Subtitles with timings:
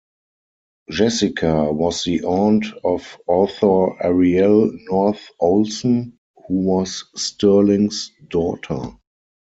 [0.89, 8.95] Jessica was the aunt of author Arielle North Olson who was Sterling's daughter.